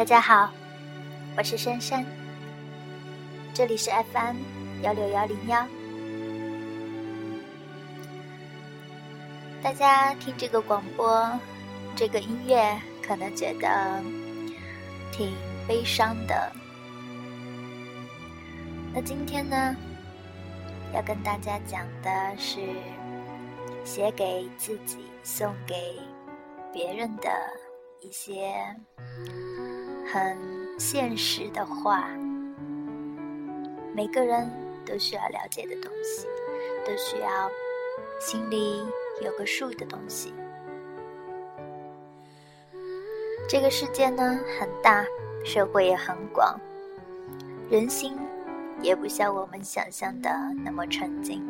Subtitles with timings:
[0.00, 0.50] 大家好，
[1.36, 2.02] 我是珊珊，
[3.52, 4.38] 这里是 FM
[4.80, 5.68] 幺六幺零幺。
[9.62, 11.30] 大家听这个广播，
[11.94, 14.02] 这个音乐，可能觉得
[15.12, 15.34] 挺
[15.68, 16.50] 悲伤的。
[18.94, 19.76] 那今天呢，
[20.94, 22.58] 要跟大家讲的是
[23.84, 25.74] 写给自己、送给
[26.72, 27.28] 别人的
[28.00, 28.50] 一些
[30.12, 30.36] 很
[30.78, 32.08] 现实的话。
[33.94, 34.50] 每个人
[34.84, 36.26] 都需要了解的东西，
[36.84, 37.50] 都需要
[38.18, 38.82] 心里
[39.22, 40.32] 有个数的东西。
[43.48, 45.04] 这个世界呢很大，
[45.44, 46.58] 社会也很广，
[47.70, 48.16] 人心。
[48.82, 50.30] 也不像我们想象的
[50.64, 51.46] 那么纯净，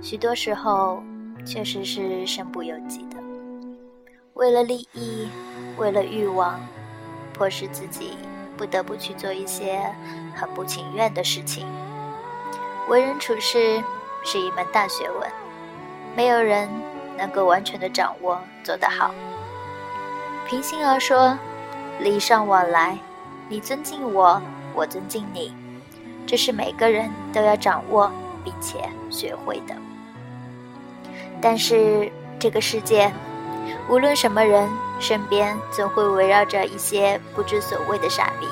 [0.00, 1.02] 许多时候
[1.44, 3.16] 确实是身不由己的。
[4.34, 5.28] 为了利益，
[5.76, 6.60] 为了欲望，
[7.38, 8.18] 迫使自己
[8.56, 9.80] 不得不去做一些
[10.34, 11.64] 很不情愿的事情。
[12.88, 13.82] 为人处事
[14.24, 15.30] 是一门大学问，
[16.16, 16.68] 没有人
[17.16, 19.14] 能够完全的掌握做得好。
[20.48, 21.38] 平心而说，
[22.00, 22.98] 礼尚往来，
[23.48, 24.42] 你尊敬我，
[24.74, 25.54] 我尊敬你。
[26.26, 28.10] 这是每个人都要掌握
[28.42, 28.78] 并且
[29.10, 29.74] 学会的。
[31.40, 33.12] 但是这个世界，
[33.88, 34.68] 无论什么人，
[35.00, 38.46] 身边总会围绕着一些不知所谓的傻逼。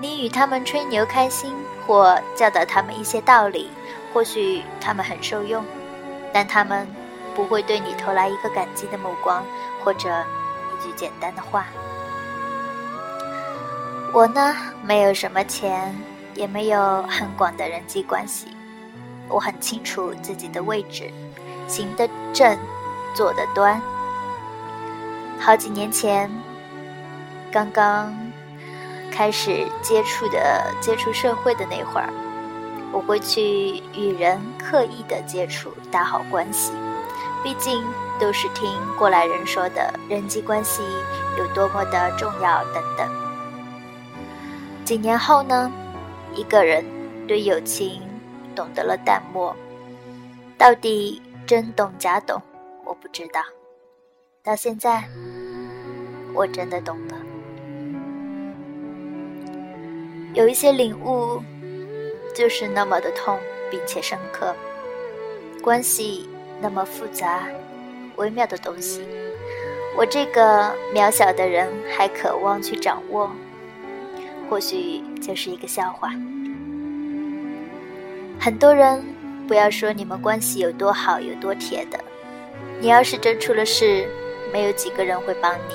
[0.00, 1.54] 你与他们吹牛开心，
[1.86, 3.70] 或教导他们一些道理，
[4.12, 5.64] 或许他们很受用，
[6.32, 6.86] 但他们
[7.34, 9.44] 不会对你投来一个感激的目光，
[9.84, 11.66] 或者一句简单的话。
[14.12, 15.94] 我呢，没有什么钱。
[16.34, 18.46] 也没有很广的人际关系，
[19.28, 21.10] 我很清楚自己的位置，
[21.66, 22.56] 行得正，
[23.12, 23.82] 坐得端。
[25.40, 26.30] 好几年前，
[27.50, 28.14] 刚刚
[29.10, 32.12] 开始接触的接触社会的那会儿，
[32.92, 36.72] 我会去与人刻意的接触，打好关系，
[37.42, 37.82] 毕竟
[38.18, 40.82] 都是听过来人说的人际关系
[41.38, 43.08] 有多么的重要等等。
[44.84, 45.70] 几年后呢？
[46.34, 46.84] 一个人
[47.26, 48.02] 对友情
[48.54, 49.56] 懂得了淡漠，
[50.58, 52.40] 到底真懂假懂，
[52.84, 53.40] 我不知道。
[54.48, 55.04] 到现在，
[56.32, 57.14] 我真的懂了。
[60.32, 61.42] 有一些领悟，
[62.34, 63.38] 就是那么的痛，
[63.70, 64.56] 并且深刻。
[65.60, 66.26] 关系
[66.62, 67.46] 那么复杂、
[68.16, 69.02] 微妙的东西，
[69.94, 73.30] 我这个渺小的人还渴望去掌握。
[74.48, 76.08] 或许就是一个笑话。
[78.40, 79.04] 很多人
[79.46, 82.00] 不要说你们关系有多好、有多铁的，
[82.80, 84.08] 你要是真出了事，
[84.52, 85.74] 没有几个人会帮你。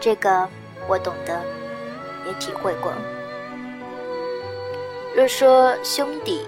[0.00, 0.48] 这个
[0.88, 1.40] 我懂得，
[2.26, 2.92] 也体会过。
[5.14, 6.40] 若说兄弟，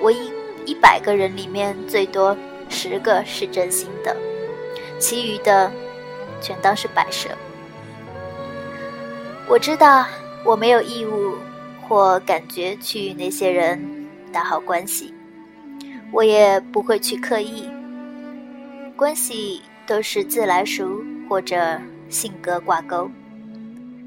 [0.00, 0.32] 我一
[0.66, 2.36] 一百个人里面最多
[2.68, 4.16] 十个是真心的，
[4.98, 5.70] 其余的
[6.40, 7.28] 全当是摆设。
[9.48, 10.06] 我知道。
[10.44, 11.36] 我没有义务
[11.86, 13.80] 或感觉去与那些人
[14.32, 15.14] 打好关系，
[16.10, 17.70] 我也不会去刻意。
[18.96, 23.10] 关系都是自来熟或者性格挂钩。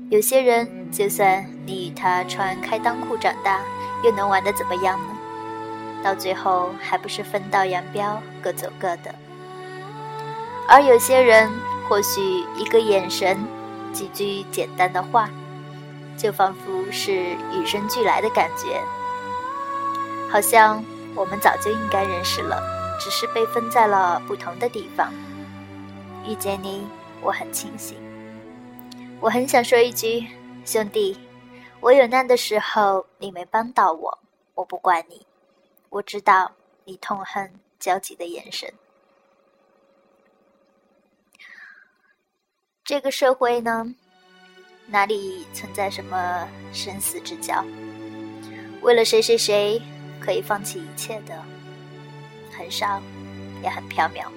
[0.09, 3.59] 有些人，就算你与他穿开裆裤长大，
[4.03, 5.18] 又能玩得怎么样呢？
[6.03, 9.14] 到最后还不是分道扬镳，各走各的。
[10.68, 11.50] 而有些人，
[11.88, 12.22] 或许
[12.56, 13.38] 一个眼神，
[13.91, 15.30] 几句简单的话。
[16.18, 18.81] 就仿佛是与生俱来的感觉，
[20.31, 20.81] 好像
[21.14, 22.58] 我们早就应该认识了，
[22.97, 25.12] 只是被分在了不同的地方。
[26.28, 26.88] 遇见你，
[27.22, 27.97] 我很庆幸。
[29.22, 30.28] 我很想说一句，
[30.66, 31.18] 兄弟，
[31.80, 34.19] 我有难的时候你没帮到我，
[34.53, 35.25] 我不怪你。
[35.90, 36.52] 我知道
[36.84, 38.72] 你痛恨焦急的眼神。
[42.84, 43.96] 这个社会呢？
[44.88, 47.66] 哪里存在什么生死之交？
[48.82, 49.82] 为了谁谁谁
[50.20, 51.35] 可以放弃一切的，
[52.55, 53.02] 很少，
[53.64, 54.28] 也很缥缈。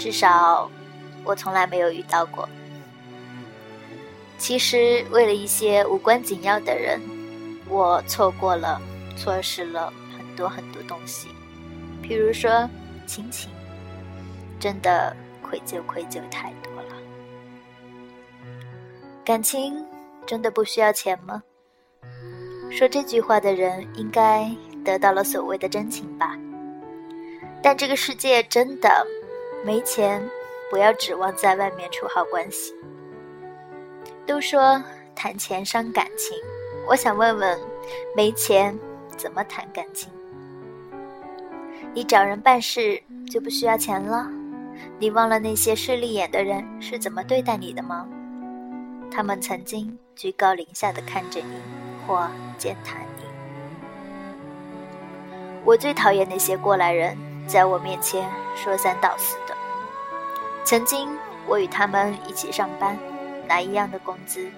[0.00, 0.70] 至少
[1.24, 2.48] 我从来没有遇到过。
[4.38, 6.98] 其实为了一些无关紧要的人，
[7.68, 8.80] 我错过了、
[9.14, 11.28] 错失了很多很多东西。
[12.00, 12.66] 比如说
[13.06, 13.50] 亲情，
[14.58, 16.94] 真的愧疚、愧疚太多了。
[19.22, 19.84] 感情
[20.26, 21.42] 真的不需要钱吗？
[22.70, 24.50] 说这句话的人应该
[24.82, 26.34] 得到了所谓的真情吧。
[27.62, 29.06] 但这个世界真的
[29.62, 30.22] 没钱，
[30.70, 32.74] 不要指望在外面处好关系。
[34.26, 34.82] 都说
[35.14, 36.36] 谈钱伤感情，
[36.86, 37.60] 我想问问，
[38.16, 38.78] 没钱
[39.16, 40.10] 怎么谈感情？
[41.92, 44.30] 你找人办事就不需要钱了？
[44.98, 48.08] 你忘了那些势利眼的人是怎么对待你的吗？
[49.10, 51.54] 他们曾经居高临下的看着你，
[52.06, 52.26] 或
[52.56, 53.24] 践踏你。
[55.64, 57.14] 我最讨厌那些过来人
[57.50, 59.56] 在我面前说三道四的。
[60.62, 61.08] 曾经
[61.46, 62.96] 我与他们一起上班，
[63.48, 64.48] 拿一样的工资。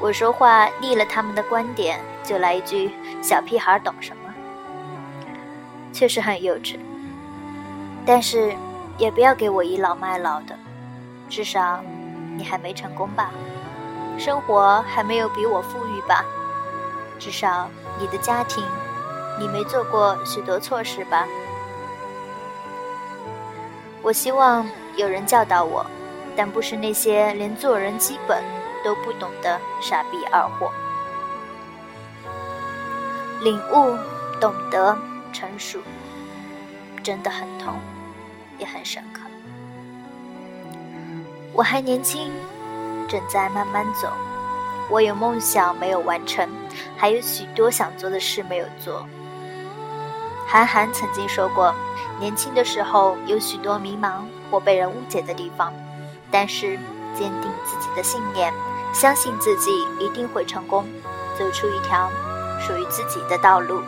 [0.00, 4.32] 我说话逆了他们的观点，就来一句“小屁孩懂什么”，
[5.92, 6.78] 确实很幼稚。
[8.06, 8.54] 但是
[8.96, 10.56] 也不要给我倚老卖老的，
[11.28, 11.82] 至少
[12.36, 13.30] 你还没成功吧？
[14.16, 16.24] 生活还没有比我富裕吧？
[17.18, 17.68] 至少
[17.98, 18.62] 你的家庭，
[19.40, 21.26] 你没做过许多错事吧？
[24.04, 24.68] 我希望
[24.98, 25.84] 有人教导我，
[26.36, 28.44] 但不是那些连做人基本
[28.84, 30.70] 都不懂的傻逼二货。
[33.42, 33.96] 领悟、
[34.38, 34.94] 懂得、
[35.32, 35.80] 成熟，
[37.02, 37.76] 真的很痛，
[38.58, 39.22] 也很深刻。
[41.54, 42.30] 我还年轻。
[43.06, 44.10] 正在慢慢走，
[44.90, 46.48] 我有梦想没有完成，
[46.96, 49.06] 还有许多想做的事没有做。
[50.46, 51.74] 韩寒曾经说过，
[52.20, 55.72] 年轻的时候有许多迷茫或被人误解的地方，
[56.30, 56.78] 但是
[57.14, 58.52] 坚定自己的信念，
[58.92, 60.84] 相信自己一定会成功，
[61.38, 62.10] 走出一条
[62.60, 63.80] 属于自己的道路。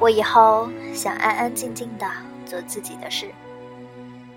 [0.00, 2.06] 我以后想安安静静的
[2.44, 3.30] 做自己的事。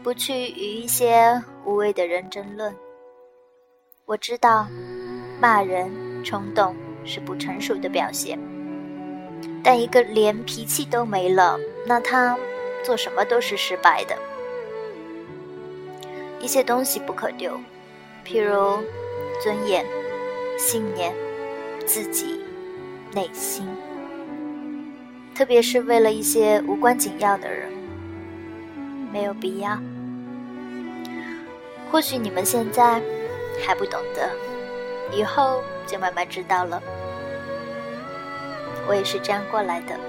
[0.03, 2.73] 不去与一些无谓的人争论。
[4.05, 4.65] 我知道，
[5.41, 5.91] 骂人
[6.23, 6.73] 冲动
[7.03, 8.39] 是不成熟的表现。
[9.63, 12.37] 但一个连脾气都没了，那他
[12.83, 14.15] 做什么都是失败的。
[16.39, 17.59] 一些东西不可丢，
[18.25, 18.77] 譬如
[19.43, 19.85] 尊严、
[20.57, 21.13] 信念、
[21.85, 22.39] 自己、
[23.13, 23.67] 内心，
[25.35, 27.71] 特别是为了一些无关紧要的人，
[29.11, 29.77] 没有必要。
[31.91, 33.01] 或许你们现在
[33.65, 34.29] 还不懂得，
[35.11, 36.81] 以后就慢慢知道了。
[38.87, 39.99] 我也是这样过来的。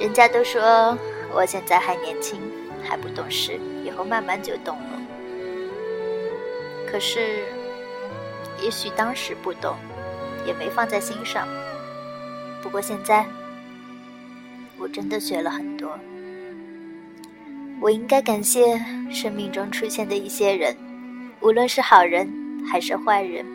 [0.00, 0.96] 人家都说
[1.32, 2.40] 我现在还年轻，
[2.82, 5.00] 还不懂事，以后慢慢就懂了。
[6.90, 7.44] 可是，
[8.60, 9.76] 也许当时不懂，
[10.46, 11.46] 也没放在心上。
[12.62, 13.26] 不过现在，
[14.78, 15.98] 我真的学了很多。
[17.80, 18.78] 我应该感谢
[19.10, 20.76] 生命中出现的一些人，
[21.40, 22.28] 无论是好人
[22.70, 23.46] 还是坏人。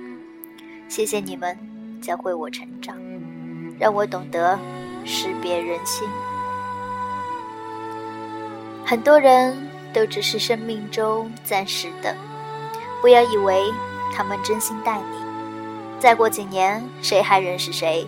[0.88, 1.58] 谢谢你们
[2.02, 2.98] 教会我成长，
[3.80, 4.58] 让我懂得
[5.06, 6.08] 识别人心。
[8.86, 12.16] 很多人都只是生命中暂时的，
[13.02, 13.64] 不要以为
[14.14, 15.18] 他们真心待你，
[16.00, 18.08] 再过几年谁还认识谁？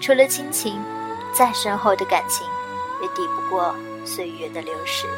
[0.00, 0.80] 除了亲情，
[1.32, 2.46] 再深厚的感情
[3.02, 3.74] 也抵不过。
[4.04, 5.08] 岁月的流逝，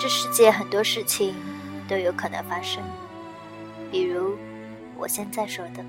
[0.00, 1.34] 这世界很多事情
[1.86, 2.82] 都有可能发生，
[3.90, 4.34] 比如
[4.96, 5.84] 我现在说的。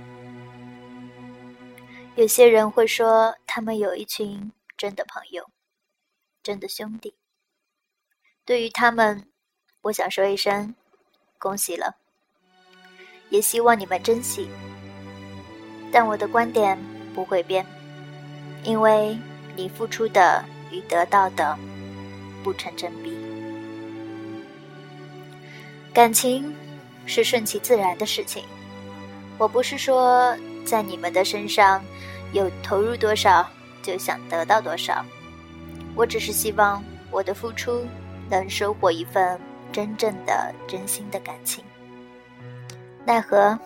[2.18, 5.52] 有些人会说，他们有一群真的朋友，
[6.42, 7.14] 真的兄弟。
[8.44, 9.30] 对于他们，
[9.84, 10.74] 我想说一声
[11.38, 11.98] 恭喜了，
[13.30, 14.50] 也希望你们珍惜。
[15.92, 16.76] 但我的观点
[17.14, 17.64] 不会变，
[18.64, 19.16] 因为
[19.56, 20.44] 你付出的。
[20.70, 21.58] 与得到的
[22.44, 23.18] 不成正比。
[25.94, 26.54] 感情
[27.06, 28.44] 是顺其自然的事情。
[29.38, 30.38] 我不是说
[30.68, 31.82] 在你们的身上
[32.34, 33.48] 有投入多少
[33.82, 35.04] 就想得到多少，
[35.96, 37.86] 我只是希望我的付出
[38.30, 39.40] 能收获一份
[39.72, 41.64] 真正的真心的感情。
[43.06, 43.58] 奈何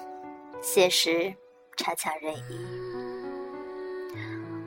[0.62, 1.34] 现实
[1.76, 2.60] 差强人意，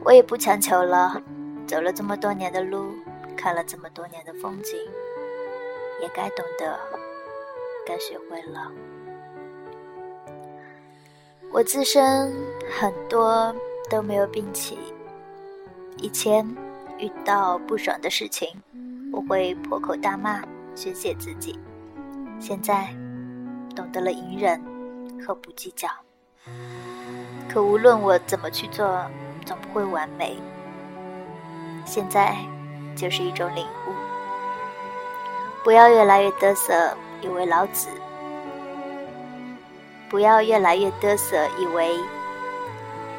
[0.04, 1.22] 我也不强求了。
[1.66, 2.92] 走了这么多年的路，
[3.36, 4.76] 看了这么多年的风景，
[6.02, 6.78] 也该懂得，
[7.86, 8.70] 该学会了。
[11.54, 12.34] 我自身
[12.68, 13.54] 很多
[13.88, 14.76] 都没有摒弃。
[15.98, 16.44] 以前
[16.98, 18.48] 遇到不爽的事情，
[19.12, 20.42] 我会破口大骂，
[20.74, 21.56] 宣泄自己。
[22.40, 22.88] 现在
[23.76, 24.60] 懂得了隐忍
[25.24, 25.88] 和不计较。
[27.48, 29.08] 可无论我怎么去做，
[29.46, 30.36] 总不会完美。
[31.84, 32.36] 现在，
[32.96, 33.92] 就是一种领悟。
[35.62, 37.90] 不要越来越嘚瑟，以为老子；
[40.08, 41.98] 不要越来越嘚瑟，以为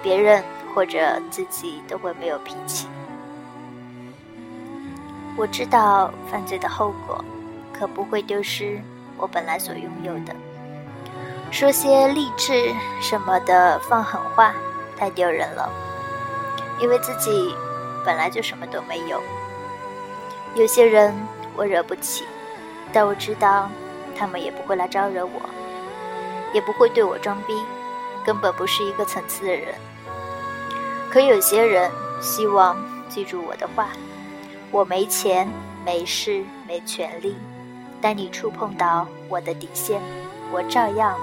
[0.01, 2.87] 别人或者自己都会没有脾气。
[5.37, 7.23] 我知道犯罪的后果，
[7.73, 8.79] 可不会丢失
[9.17, 10.33] 我本来所拥有的。
[11.51, 14.53] 说些励志什么的，放狠话
[14.97, 15.69] 太丢人了，
[16.79, 17.53] 因为自己
[18.05, 19.21] 本来就什么都没有。
[20.55, 21.13] 有些人
[21.55, 22.25] 我惹不起，
[22.93, 23.69] 但我知道
[24.17, 25.41] 他们也不会来招惹我，
[26.55, 27.53] 也不会对我装逼，
[28.25, 29.75] 根本不是一个层次的人。
[31.11, 32.77] 可有些人希望
[33.09, 33.89] 记住我的话：
[34.71, 35.51] 我没钱、
[35.85, 37.35] 没势、没权利，
[37.99, 40.01] 但你触碰到我的底线，
[40.49, 41.13] 我照样。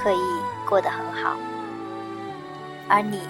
[0.00, 0.20] 可以
[0.64, 1.34] 过得很好，
[2.88, 3.20] 而你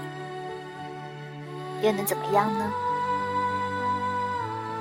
[1.81, 2.71] 又能怎么样呢？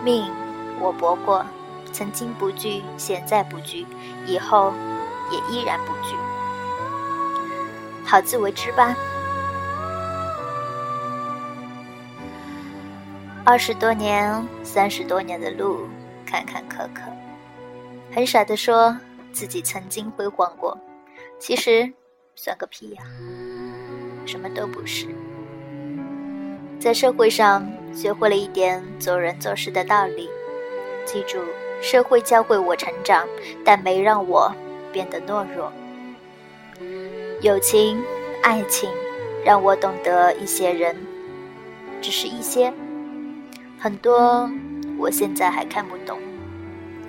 [0.04, 0.30] 命
[0.82, 1.46] 我搏过，
[1.94, 3.88] 曾经不惧，现在不惧，
[4.26, 4.74] 以后
[5.32, 6.16] 也依然不惧，
[8.06, 8.96] 好自为之吧。
[13.44, 15.88] 二十多年、三十多年的路，
[16.26, 17.02] 坎坎坷坷，
[18.14, 18.98] 很傻的说
[19.32, 20.78] 自己曾经辉煌过。
[21.40, 21.90] 其实，
[22.36, 23.04] 算个屁呀！
[24.26, 25.08] 什么都不是。
[26.80, 30.30] 在社会上学会了一点做人做事的道理。
[31.06, 31.40] 记住，
[31.82, 33.26] 社会教会我成长，
[33.64, 34.54] 但没让我
[34.98, 35.72] 变得懦弱。
[37.42, 38.04] 友情、
[38.42, 38.90] 爱情，
[39.46, 40.96] 让我懂得一些人，
[42.02, 42.74] 只是一些，
[43.78, 44.50] 很多
[44.98, 46.18] 我现在还看不懂。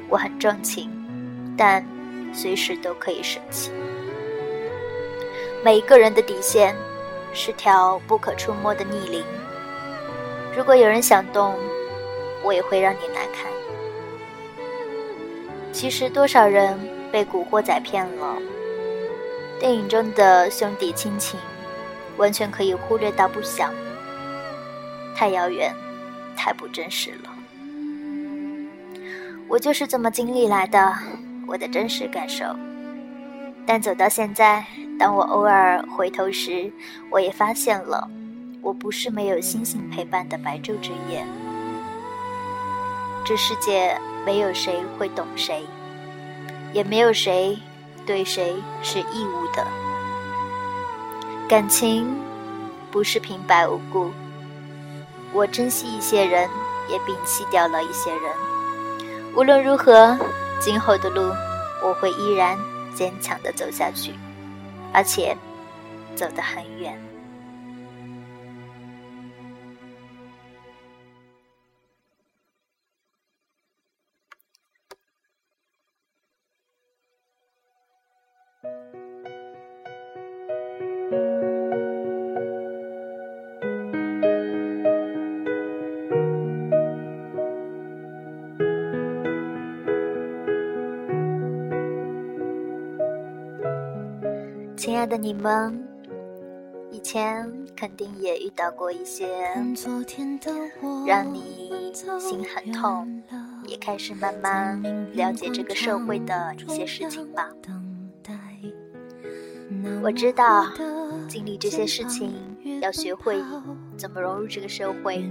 [0.07, 0.91] 我很重情，
[1.57, 1.83] 但
[2.35, 3.71] 随时都可以生气。
[5.65, 6.77] 每一个人的底线
[7.33, 9.25] 是条不可触摸的逆鳞。
[10.55, 11.55] 如果有人想动，
[12.45, 13.51] 我也会让你难堪。
[15.73, 16.79] 其实多少人
[17.11, 18.37] 被古惑仔骗了？
[19.59, 21.39] 电影中的兄弟亲情，
[22.17, 23.73] 完全可以忽略到不想。
[25.15, 25.75] 太遥远，
[26.37, 27.31] 太不真实了。
[29.49, 30.95] 我就是这么经历来的，
[31.47, 32.45] 我的真实感受。
[33.67, 34.65] 但走到现在。
[34.99, 36.73] 当我偶尔回头时，
[37.09, 38.11] 我也发现了，
[38.61, 41.25] 我不是没有星星陪伴的白昼之夜。
[43.25, 43.97] 这世界
[44.27, 45.65] 没有谁会懂谁，
[46.73, 47.59] 也没有谁
[48.07, 49.67] 对谁是义务的。
[51.49, 52.07] 感情
[52.91, 54.11] 不是平白无故。
[55.33, 56.49] 我珍惜一些人，
[56.89, 58.23] 也摒弃掉了一些人。
[59.35, 60.17] 无论如何，
[60.61, 61.33] 今后的路，
[61.85, 62.59] 我会依然
[62.95, 64.13] 坚强的走下去。
[64.93, 65.37] 而且，
[66.17, 66.99] 走得很远。
[94.79, 95.77] 亲爱的你们，
[96.93, 99.27] 以前肯定也遇到过一些
[101.05, 103.21] 让你心很痛，
[103.67, 104.81] 也开始慢慢
[105.15, 107.51] 了解这个社会的一些事情吧。
[110.01, 110.65] 我知道，
[111.29, 112.33] 经历这些事情，
[112.81, 113.43] 要学会
[113.97, 115.29] 怎么融入这个社会，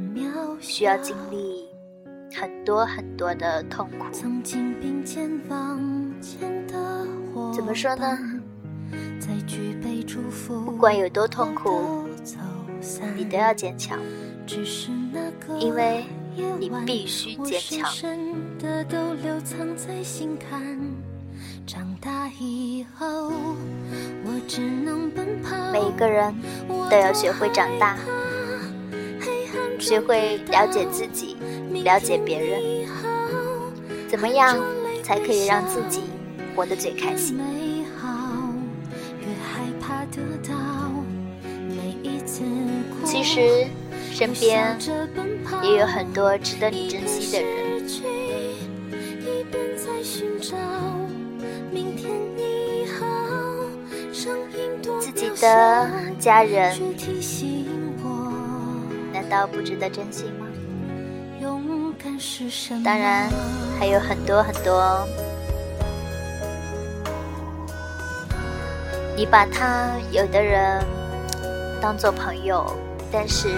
[0.60, 1.70] 需要经历
[2.36, 4.06] 很多很多的痛苦。
[7.54, 8.20] 怎么说呢？
[10.48, 12.08] 不管有多痛苦，
[13.16, 13.98] 你都要坚强，
[15.60, 16.04] 因为
[16.60, 17.90] 你必须坚强。
[25.72, 26.36] 每一个人
[26.90, 27.98] 都要学会长大，
[29.80, 31.36] 学会了解自己，
[31.84, 32.88] 了解别人，
[34.10, 34.58] 怎么样
[35.04, 36.04] 才可以让自己
[36.56, 37.40] 活得最开心？
[43.18, 43.66] 其实，
[44.14, 44.78] 身边
[45.64, 47.88] 也有很多值得你珍惜的人。
[55.00, 56.78] 自己的家人，
[59.12, 60.46] 难道不值得珍惜吗？
[62.84, 63.32] 当然，
[63.80, 65.08] 还有很多很多。
[69.16, 70.86] 你把他，有的人
[71.82, 72.64] 当做朋友，
[73.12, 73.50] 但是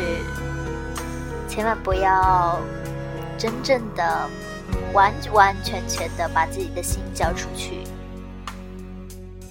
[1.48, 2.60] 千万不要
[3.38, 4.30] 真正的、
[4.94, 7.84] 完完全全的把自己的心交出去，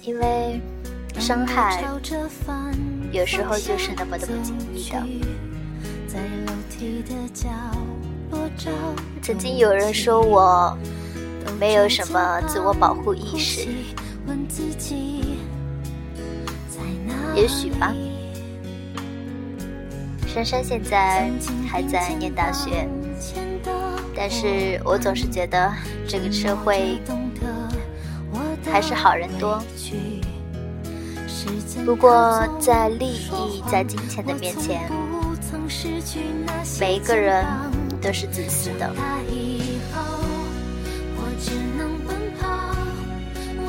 [0.01, 0.61] 因为
[1.19, 1.83] 伤害
[3.11, 5.03] 有时候就是那么的不经意的。
[9.21, 10.75] 曾经有人说我
[11.59, 13.67] 没有什么自我保护意识。
[17.35, 17.93] 也许吧。
[20.31, 21.29] 珊珊现在
[21.67, 22.87] 还在念大学，
[24.15, 25.73] 但是我总是觉得
[26.07, 26.99] 这个社会
[28.71, 29.61] 还是好人多。
[31.83, 34.89] 不过在利益、在金钱的面前，
[36.79, 37.43] 每一个人
[37.99, 38.93] 都是自私的。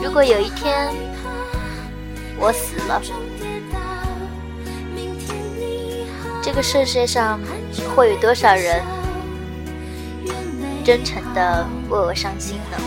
[0.02, 0.92] 如果有一天
[2.38, 3.00] 我死了，
[6.42, 7.38] 这个世界上
[7.94, 8.82] 会有多少人
[10.84, 12.78] 真诚的为我伤心呢？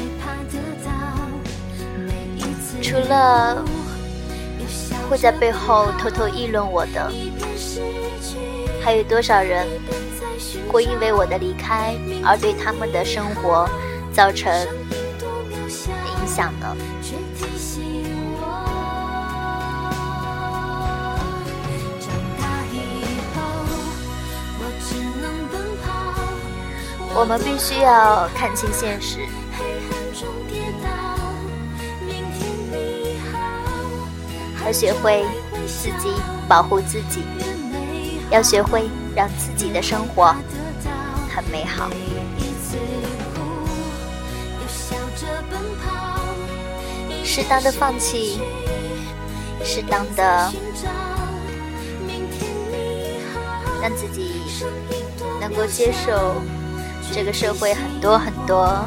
[2.82, 3.64] 除了
[5.10, 7.12] 会在背后偷偷议论我的，
[8.84, 9.68] 还有多少人
[10.70, 13.70] 会因为我的离开而对他们的生活
[14.12, 14.52] 造成
[16.20, 16.76] 影响呢？
[27.16, 29.20] 我们必须要看清现实，
[34.66, 35.24] 要学会
[35.68, 36.12] 自己
[36.50, 37.24] 保护自己，
[38.32, 40.36] 要学会让自己的生活
[41.34, 41.88] 很美好。
[47.24, 48.40] 适当的放弃，
[49.64, 50.52] 适当的
[53.82, 54.42] 让自己
[55.40, 56.42] 能够接受。
[57.14, 58.84] 这个社会很多很多。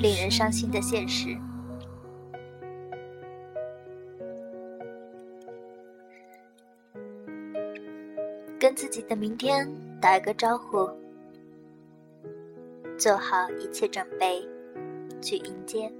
[0.00, 1.34] 令人伤心的现实，
[8.60, 9.66] 跟自己的明天
[10.02, 10.90] 打一个招呼，
[12.98, 14.46] 做好一切准备
[15.22, 15.90] 去迎接。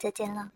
[0.00, 0.50] 再见了。